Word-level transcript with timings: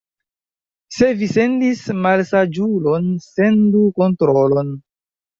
Se 0.93 1.09
vi 1.17 1.27
sendis 1.33 1.83
malsaĝulon, 2.05 3.11
sendu 3.27 3.83
kontrolon. 3.99 4.73